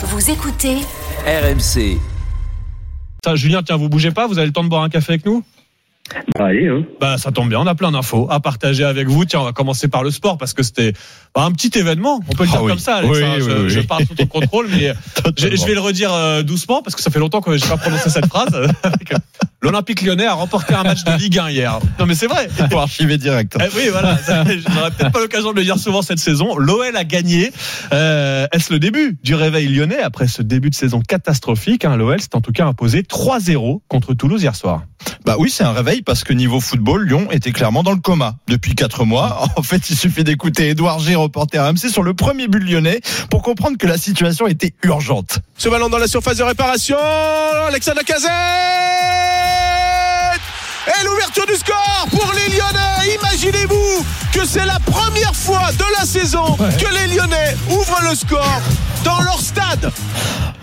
[0.00, 0.76] Vous écoutez
[1.26, 1.98] RMC.
[3.24, 5.26] Ça, Julien, tiens, vous bougez pas, vous avez le temps de boire un café avec
[5.26, 5.42] nous?
[6.36, 6.84] Bah, allez, hein.
[7.00, 9.24] Bah, ça tombe bien, on a plein d'infos à partager avec vous.
[9.24, 10.92] Tiens, on va commencer par le sport parce que c'était
[11.34, 12.20] bah, un petit événement.
[12.28, 13.16] On peut le Ah dire comme ça, Alex.
[13.16, 13.34] Oui, hein.
[13.36, 14.92] oui, je, je parle sous ton contrôle, mais
[15.36, 17.76] je, je vais le redire euh, doucement parce que ça fait longtemps que j'ai pas
[17.76, 18.48] prononcé cette phrase.
[18.58, 19.16] Euh,
[19.60, 21.80] L'Olympique lyonnais a remporté un match de Ligue 1 hier.
[21.98, 22.48] Non, mais c'est vrai.
[22.70, 23.56] Pour archiver direct.
[23.60, 24.16] Eh oui, voilà.
[24.26, 26.56] J'aurais peut-être pas l'occasion de le dire souvent cette saison.
[26.56, 27.50] L'OL a gagné.
[27.92, 32.20] Euh, Est-ce le début du réveil lyonnais après ce début de saison catastrophique hein, L'OL
[32.20, 34.84] s'est en tout cas imposé 3-0 contre Toulouse hier soir.
[35.28, 38.36] Bah oui, c'est un réveil parce que niveau football, Lyon était clairement dans le coma
[38.46, 39.46] depuis quatre mois.
[39.58, 43.42] En fait, il suffit d'écouter Édouard G, reporter RMC, sur le premier but lyonnais pour
[43.42, 45.40] comprendre que la situation était urgente.
[45.58, 46.96] Ce ballon dans la surface de réparation.
[47.66, 48.30] Alexandre Lacazette
[50.86, 53.18] Et l'ouverture du score pour les Lyonnais.
[53.20, 58.62] Imaginez-vous que c'est la première fois de la saison que les Lyonnais ouvrent le score
[59.04, 59.92] dans leur stade.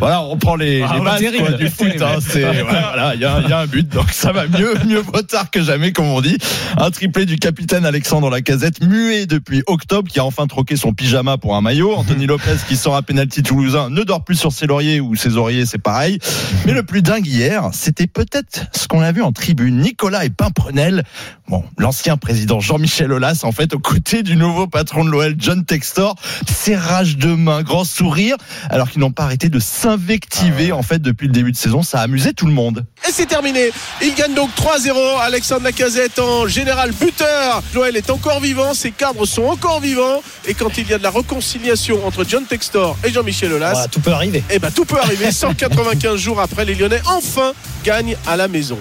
[0.00, 1.88] Voilà, on reprend les, Ah les bases quoi, du foot.
[2.00, 2.18] hein.
[2.20, 5.00] C'est voilà, il y, a il y a un but, donc ça va mieux, mieux
[5.00, 6.38] vaut tard que jamais, comme on dit.
[6.76, 11.36] Un triplé du capitaine Alexandre Lacazette, muet depuis octobre, qui a enfin troqué son pyjama
[11.36, 11.94] pour un maillot.
[11.96, 15.36] Anthony Lopez, qui sort un penalty toulousain, ne dort plus sur ses lauriers ou ses
[15.36, 16.18] oreillers, c'est pareil.
[16.64, 19.78] Mais le plus dingue hier, c'était peut-être ce qu'on a vu en tribune.
[19.80, 21.02] Nicolas et Pimprenel,
[21.48, 25.64] bon, l'ancien président Jean-Michel Aulas, en fait, aux côtés du nouveau patron de l'OL, John
[25.64, 26.14] Textor,
[26.46, 28.36] serrage de main, grand sourire,
[28.70, 29.58] alors qu'ils n'ont pas arrêté de
[29.88, 31.82] s'invectiver, en fait, depuis le début de saison.
[31.82, 32.84] Ça a amusé tout le monde.
[33.08, 33.70] Et c'est terminé.
[34.02, 35.18] Il gagne donc 3-0.
[35.20, 37.62] Alexandre Lacazette en général buteur.
[37.72, 38.74] Joël est encore vivant.
[38.74, 40.22] Ses cadres sont encore vivants.
[40.46, 44.00] Et quand il y a de la réconciliation entre John Textor et Jean-Michel Aulas, tout
[44.00, 44.42] peut arriver.
[44.50, 45.32] eh ben tout peut arriver.
[45.32, 47.52] 195 jours après, les Lyonnais enfin
[47.82, 48.78] gagnent à la maison.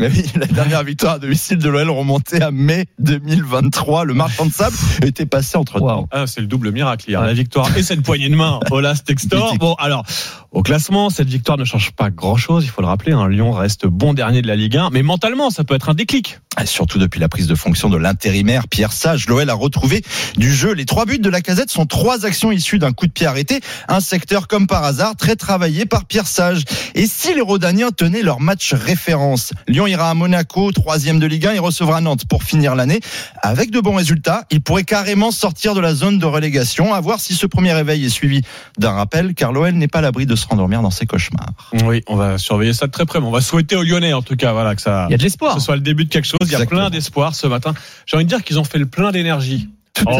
[0.00, 4.04] Oui, la dernière victoire à domicile de l'OL remontait à mai 2023.
[4.04, 6.08] Le marchand de sable était passé entre temps.
[6.10, 7.20] Ah, c'est le double miracle hier.
[7.20, 8.60] La victoire et cette poignée de main.
[8.70, 9.56] Olas Textor.
[9.58, 10.04] Bon, alors,
[10.52, 12.64] au classement, cette victoire ne change pas grand chose.
[12.64, 13.12] Il faut le rappeler.
[13.12, 14.90] Un Lyon reste bon dernier de la Ligue 1.
[14.90, 16.38] Mais mentalement, ça peut être un déclic.
[16.62, 20.02] Et surtout depuis la prise de fonction de l'intérimaire Pierre Sage, l'OL a retrouvé
[20.36, 20.72] du jeu.
[20.72, 23.60] Les trois buts de la casette sont trois actions issues d'un coup de pied arrêté.
[23.88, 26.62] Un secteur comme par hasard, très travaillé par Pierre Sage.
[26.94, 31.46] Et si les Rodaniens tenaient leur match référence, Lyon ira à Monaco, troisième de Ligue
[31.46, 33.00] 1, il recevra Nantes pour finir l'année.
[33.42, 36.92] Avec de bons résultats, il pourrait carrément sortir de la zone de relégation.
[36.92, 38.42] À voir si ce premier réveil est suivi
[38.78, 41.52] d'un rappel, car l'OL n'est pas à l'abri de se rendormir dans ses cauchemars.
[41.84, 43.20] Oui, on va surveiller ça de très près.
[43.20, 45.18] Mais on va souhaiter aux Lyonnais, en tout cas, voilà, que ça, Il y a
[45.18, 45.54] de l'espoir.
[45.54, 46.36] ce soit le début de quelque chose.
[46.50, 47.74] Il y a plein d'espoir ce matin.
[48.06, 49.68] J'ai envie de dire qu'ils ont fait le plein d'énergie.
[50.06, 50.10] Oh,